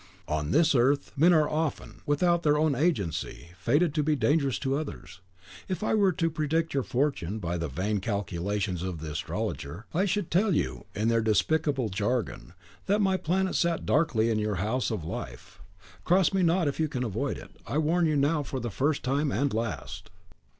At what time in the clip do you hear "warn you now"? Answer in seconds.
17.77-18.41